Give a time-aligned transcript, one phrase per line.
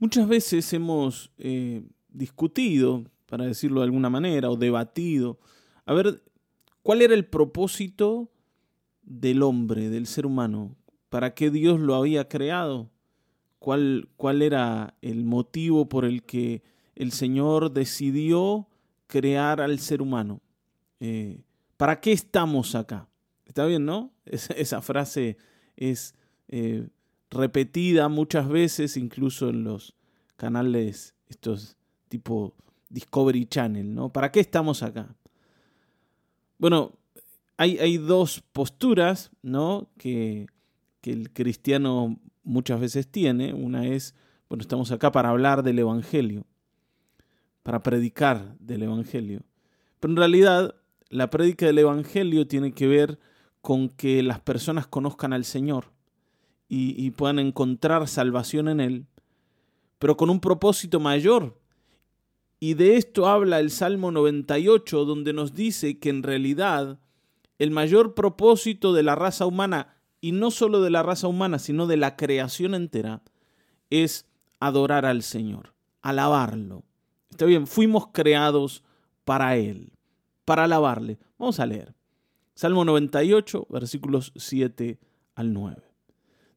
[0.00, 5.38] Muchas veces hemos eh, discutido, para decirlo de alguna manera, o debatido,
[5.84, 6.22] a ver
[6.82, 8.30] cuál era el propósito
[9.02, 10.74] del hombre, del ser humano,
[11.10, 12.90] para qué Dios lo había creado,
[13.58, 16.62] cuál, cuál era el motivo por el que
[16.94, 18.68] el Señor decidió
[19.06, 20.40] crear al ser humano.
[21.00, 21.42] Eh,
[21.76, 23.06] ¿Para qué estamos acá?
[23.44, 24.14] Está bien, ¿no?
[24.24, 25.36] esa frase
[25.76, 26.14] es
[26.48, 26.88] eh,
[27.30, 29.94] repetida muchas veces, incluso en los
[30.36, 31.76] canales estos
[32.08, 32.54] tipo
[32.88, 34.12] Discovery Channel, ¿no?
[34.12, 35.14] ¿Para qué estamos acá?
[36.58, 36.92] Bueno,
[37.56, 39.88] hay, hay dos posturas, ¿no?
[39.96, 40.46] Que,
[41.00, 43.54] que el cristiano muchas veces tiene.
[43.54, 44.14] Una es,
[44.48, 46.46] bueno, estamos acá para hablar del Evangelio,
[47.62, 49.42] para predicar del Evangelio.
[50.00, 50.74] Pero en realidad,
[51.10, 53.20] la prédica del Evangelio tiene que ver
[53.60, 55.92] con que las personas conozcan al Señor
[56.72, 59.06] y, puedan encontrar salvación en Él,
[59.98, 61.60] pero con un propósito mayor.
[62.60, 67.00] Y de esto habla el Salmo 98, donde nos dice que en realidad
[67.58, 71.88] el mayor propósito de la raza humana, y no solo de la raza humana, sino
[71.88, 73.22] de la creación entera,
[73.90, 74.28] es
[74.60, 76.84] adorar al Señor, alabarlo.
[77.30, 78.84] Está bien, fuimos creados
[79.24, 79.92] para Él,
[80.44, 81.18] para alabarle.
[81.36, 81.96] Vamos a leer.
[82.54, 85.00] Salmo 98, versículos 7
[85.34, 85.89] al 9.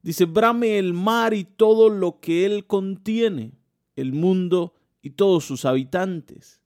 [0.04, 3.54] Dice, brame el mar y todo lo que él contiene,
[3.96, 6.62] el mundo y todos sus habitantes.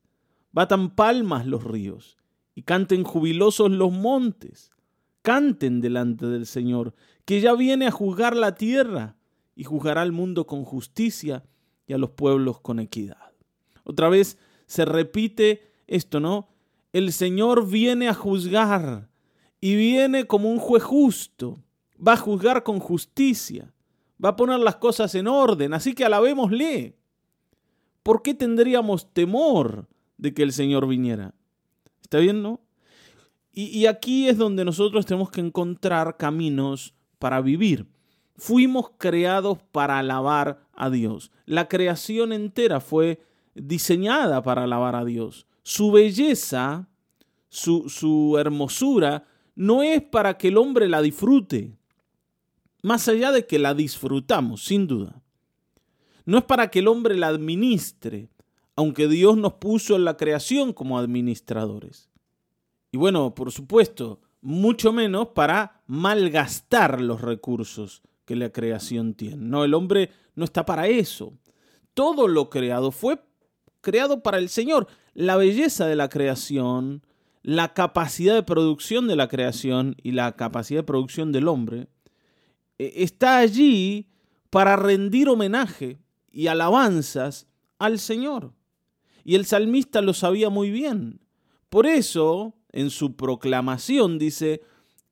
[0.52, 2.18] Batan palmas los ríos
[2.56, 4.72] y canten jubilosos los montes.
[5.22, 9.18] Canten delante del Señor, que ya viene a juzgar la tierra
[9.56, 11.44] y juzgará al mundo con justicia
[11.86, 13.34] y a los pueblos con equidad.
[13.84, 16.50] Otra vez se repite esto, ¿no?
[16.92, 19.10] El Señor viene a juzgar
[19.62, 21.60] y viene como un juez justo
[22.06, 23.74] va a juzgar con justicia,
[24.24, 26.96] va a poner las cosas en orden, así que alabémosle.
[28.04, 31.34] ¿Por qué tendríamos temor de que el Señor viniera?
[32.02, 32.62] ¿Está bien, no?
[33.52, 37.88] Y, y aquí es donde nosotros tenemos que encontrar caminos para vivir.
[38.38, 41.32] Fuimos creados para alabar a Dios.
[41.46, 43.22] La creación entera fue
[43.56, 45.48] diseñada para alabar a Dios.
[45.64, 46.88] Su belleza,
[47.50, 51.78] su, su hermosura, no es para que el hombre la disfrute
[52.88, 55.22] más allá de que la disfrutamos, sin duda.
[56.26, 58.30] No es para que el hombre la administre,
[58.78, 62.10] aunque Dios nos puso en la creación como administradores.
[62.92, 69.36] Y bueno, por supuesto, mucho menos para malgastar los recursos que la creación tiene.
[69.38, 71.34] No, el hombre no está para eso.
[71.94, 73.20] Todo lo creado fue
[73.82, 74.88] creado para el Señor.
[75.14, 77.04] La belleza de la creación,
[77.42, 81.90] la capacidad de producción de la creación y la capacidad de producción del hombre
[82.78, 84.08] está allí
[84.50, 86.00] para rendir homenaje
[86.32, 87.48] y alabanzas
[87.80, 88.54] al Señor.
[89.24, 91.20] Y el salmista lo sabía muy bien.
[91.70, 94.62] Por eso, en su proclamación dice,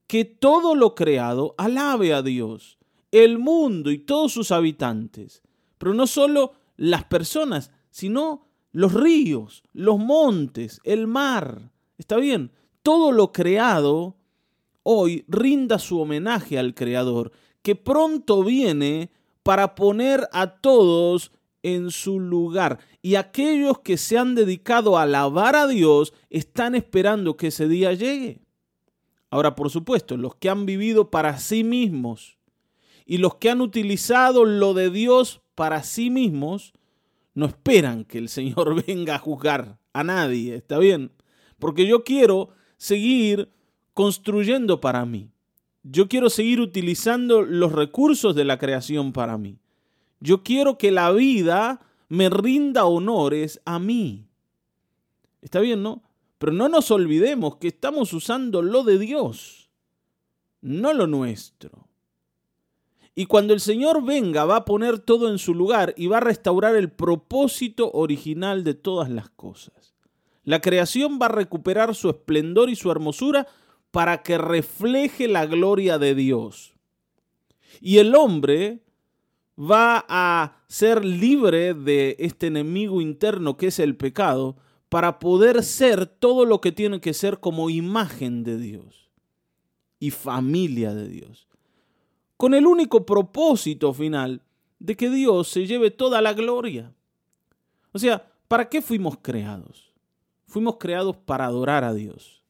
[0.06, 2.78] que todo lo creado alabe a Dios,
[3.10, 5.42] el mundo y todos sus habitantes.
[5.78, 11.72] Pero no solo las personas, sino los ríos, los montes, el mar.
[11.98, 12.52] ¿Está bien?
[12.82, 14.16] Todo lo creado
[14.82, 17.32] hoy rinda su homenaje al Creador
[17.66, 19.10] que pronto viene
[19.42, 21.32] para poner a todos
[21.64, 22.78] en su lugar.
[23.02, 27.92] Y aquellos que se han dedicado a alabar a Dios están esperando que ese día
[27.92, 28.38] llegue.
[29.30, 32.38] Ahora, por supuesto, los que han vivido para sí mismos
[33.04, 36.72] y los que han utilizado lo de Dios para sí mismos,
[37.34, 41.10] no esperan que el Señor venga a juzgar a nadie, ¿está bien?
[41.58, 43.50] Porque yo quiero seguir
[43.92, 45.32] construyendo para mí.
[45.88, 49.60] Yo quiero seguir utilizando los recursos de la creación para mí.
[50.18, 54.26] Yo quiero que la vida me rinda honores a mí.
[55.42, 56.02] Está bien, ¿no?
[56.38, 59.70] Pero no nos olvidemos que estamos usando lo de Dios,
[60.60, 61.86] no lo nuestro.
[63.14, 66.20] Y cuando el Señor venga va a poner todo en su lugar y va a
[66.20, 69.94] restaurar el propósito original de todas las cosas.
[70.42, 73.46] La creación va a recuperar su esplendor y su hermosura
[73.90, 76.74] para que refleje la gloria de Dios.
[77.80, 78.82] Y el hombre
[79.58, 84.56] va a ser libre de este enemigo interno que es el pecado
[84.88, 89.10] para poder ser todo lo que tiene que ser como imagen de Dios
[89.98, 91.48] y familia de Dios.
[92.36, 94.42] Con el único propósito final
[94.78, 96.92] de que Dios se lleve toda la gloria.
[97.92, 99.92] O sea, ¿para qué fuimos creados?
[100.46, 102.42] Fuimos creados para adorar a Dios.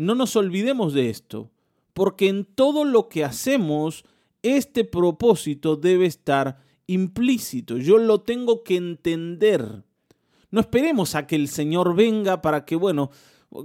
[0.00, 1.50] No nos olvidemos de esto,
[1.92, 4.06] porque en todo lo que hacemos,
[4.42, 9.84] este propósito debe estar implícito, yo lo tengo que entender.
[10.50, 13.10] No esperemos a que el Señor venga para que, bueno,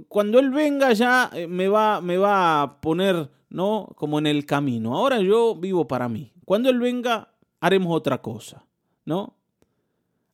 [0.08, 3.88] cuando Él venga ya eh, me va, me va a poner, ¿no?
[3.96, 4.94] Como en el camino.
[4.94, 6.34] Ahora yo vivo para mí.
[6.44, 8.66] Cuando Él venga, haremos otra cosa,
[9.06, 9.38] ¿no?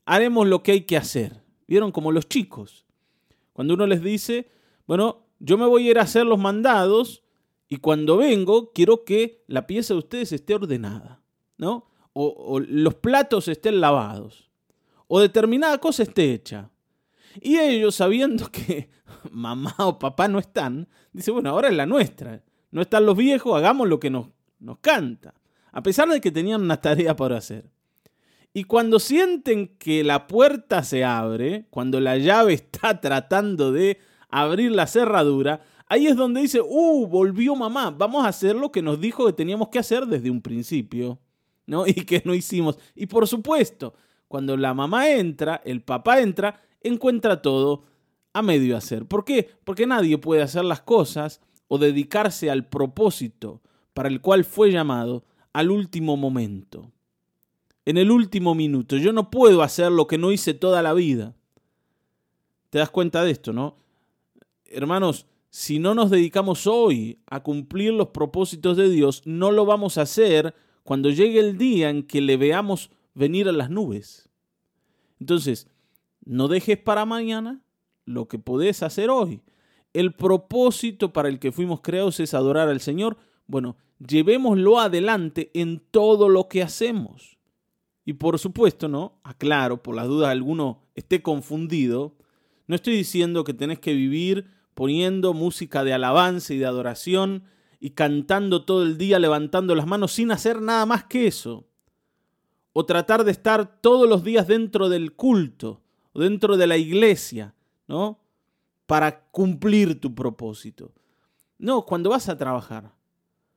[0.04, 1.44] Haremos lo que hay que hacer.
[1.68, 1.92] ¿Vieron?
[1.92, 2.86] Como los chicos.
[3.52, 4.50] Cuando uno les dice,
[4.88, 7.24] bueno, yo me voy a ir a hacer los mandados
[7.68, 11.20] y cuando vengo quiero que la pieza de ustedes esté ordenada,
[11.58, 11.88] ¿no?
[12.12, 14.50] O, los platos estén lavados,
[15.08, 16.70] o determinada cosa esté hecha.
[17.40, 18.90] Y ellos, sabiendo que
[19.32, 22.44] mamá o papá no están, dice, bueno, ahora es la nuestra.
[22.70, 24.28] No están los viejos, hagamos lo que nos,
[24.60, 25.34] nos canta.
[25.72, 27.70] A pesar de que tenían una tarea por hacer.
[28.52, 33.98] Y cuando sienten que la puerta se abre, cuando la llave está tratando de
[34.40, 38.82] abrir la cerradura, ahí es donde dice, uh, volvió mamá, vamos a hacer lo que
[38.82, 41.18] nos dijo que teníamos que hacer desde un principio,
[41.66, 41.84] ¿no?
[41.86, 42.78] Y que no hicimos.
[42.94, 43.94] Y por supuesto,
[44.28, 47.84] cuando la mamá entra, el papá entra, encuentra todo
[48.32, 49.06] a medio hacer.
[49.06, 49.50] ¿Por qué?
[49.64, 53.62] Porque nadie puede hacer las cosas o dedicarse al propósito
[53.94, 56.90] para el cual fue llamado al último momento
[57.84, 58.96] en el último minuto.
[58.96, 61.34] Yo no puedo hacer lo que no hice toda la vida.
[62.70, 63.76] ¿Te das cuenta de esto, no?
[64.72, 69.98] Hermanos, si no nos dedicamos hoy a cumplir los propósitos de Dios, no lo vamos
[69.98, 74.30] a hacer cuando llegue el día en que le veamos venir a las nubes.
[75.20, 75.68] Entonces,
[76.24, 77.62] no dejes para mañana
[78.06, 79.42] lo que podés hacer hoy.
[79.92, 83.18] El propósito para el que fuimos creados es adorar al Señor.
[83.46, 87.36] Bueno, llevémoslo adelante en todo lo que hacemos.
[88.04, 89.20] Y por supuesto, ¿no?
[89.22, 92.16] Aclaro, por las dudas alguno esté confundido,
[92.66, 97.44] no estoy diciendo que tenés que vivir poniendo música de alabanza y de adoración
[97.80, 101.66] y cantando todo el día, levantando las manos sin hacer nada más que eso.
[102.72, 105.82] O tratar de estar todos los días dentro del culto
[106.14, 107.54] dentro de la iglesia,
[107.88, 108.20] ¿no?
[108.86, 110.92] Para cumplir tu propósito.
[111.58, 112.94] No, cuando vas a trabajar,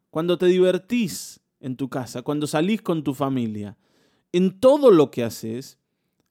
[0.09, 3.77] cuando te divertís en tu casa, cuando salís con tu familia,
[4.31, 5.79] en todo lo que haces,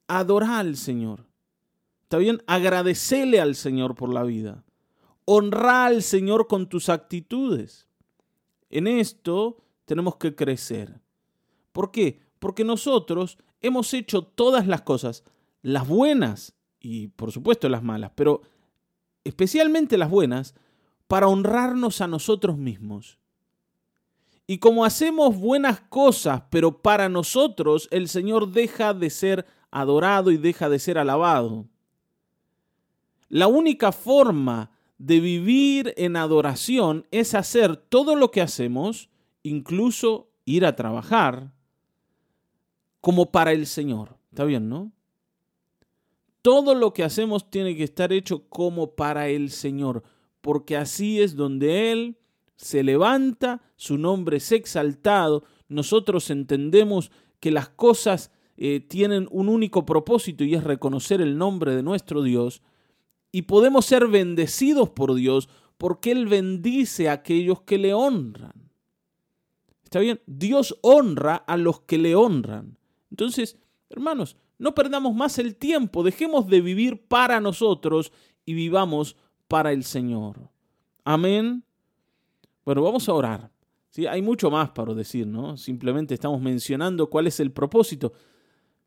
[0.06, 1.26] adora al Señor.
[2.02, 2.42] ¿Está bien?
[2.46, 4.64] Agradecele al Señor por la vida.
[5.24, 7.88] Honra al Señor con tus actitudes.
[8.70, 11.00] En esto tenemos que crecer.
[11.72, 12.20] ¿Por qué?
[12.38, 15.24] Porque nosotros hemos hecho todas las cosas,
[15.62, 18.42] las buenas y por supuesto las malas, pero
[19.24, 20.54] especialmente las buenas,
[21.08, 23.18] para honrarnos a nosotros mismos.
[24.46, 30.36] Y como hacemos buenas cosas, pero para nosotros el Señor deja de ser adorado y
[30.36, 31.66] deja de ser alabado.
[33.28, 39.10] La única forma de vivir en adoración es hacer todo lo que hacemos,
[39.42, 41.52] incluso ir a trabajar,
[43.00, 44.16] como para el Señor.
[44.30, 44.92] ¿Está bien, no?
[46.42, 50.02] Todo lo que hacemos tiene que estar hecho como para el Señor,
[50.40, 52.18] porque así es donde Él
[52.56, 57.10] se levanta, su nombre es exaltado, nosotros entendemos
[57.40, 62.22] que las cosas eh, tienen un único propósito y es reconocer el nombre de nuestro
[62.22, 62.62] Dios,
[63.34, 68.70] y podemos ser bendecidos por Dios porque Él bendice a aquellos que le honran.
[69.82, 70.20] ¿Está bien?
[70.24, 72.78] Dios honra a los que le honran.
[73.10, 73.58] Entonces,
[73.90, 78.12] hermanos, no perdamos más el tiempo, dejemos de vivir para nosotros
[78.46, 79.16] y vivamos
[79.48, 80.48] para el Señor.
[81.02, 81.64] Amén.
[82.64, 83.50] Bueno, vamos a orar.
[83.90, 84.06] ¿sí?
[84.06, 85.56] Hay mucho más para decir, ¿no?
[85.56, 88.12] Simplemente estamos mencionando cuál es el propósito.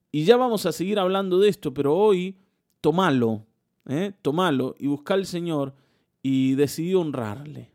[0.10, 2.38] Y ya vamos a seguir hablando de esto, pero hoy
[2.80, 3.47] tomalo,
[3.88, 4.14] ¿eh?
[4.22, 5.74] tomalo y busca al Señor
[6.22, 7.72] y decidí honrarle.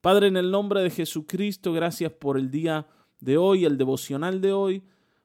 [0.00, 2.86] Padre, en el nombre de Jesucristo, gracias por el día
[3.20, 4.82] de hoy, el devocional de hoy,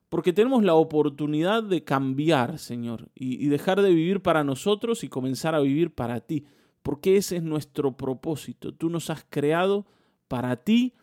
[0.10, 5.10] porque tenemos la oportunidad de cambiar, Señor, y, y dejar de vivir para nosotros y
[5.10, 6.46] comenzar a vivir para ti
[6.84, 8.74] porque ese es nuestro propósito.
[8.74, 9.88] Tú nos has creado
[10.28, 10.94] para ti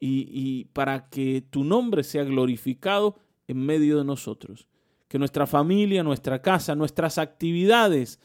[0.00, 4.66] y, para que tu nombre sea glorificado en medio de nosotros.
[5.08, 8.18] Que nuestra familia, nuestra casa, nuestras actividades,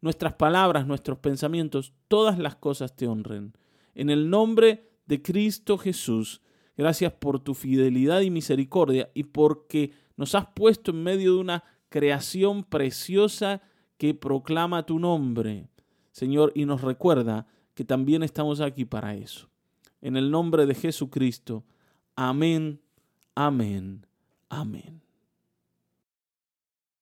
[0.00, 3.54] nuestras palabras, nuestros pensamientos, todas las cosas te honren.
[3.94, 6.42] En el nombre de Cristo Jesús,
[6.76, 11.64] gracias por tu fidelidad y misericordia y porque nos has puesto en medio de una
[11.88, 13.62] creación preciosa
[13.98, 15.68] que proclama tu nombre.
[16.12, 19.48] Señor, y nos recuerda que también estamos aquí para eso.
[20.00, 21.64] En el nombre de Jesucristo.
[22.14, 22.80] Amén,
[23.34, 24.06] amén,
[24.48, 25.05] amén.